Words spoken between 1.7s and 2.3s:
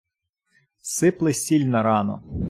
рану.